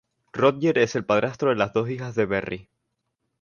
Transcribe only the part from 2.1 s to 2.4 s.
de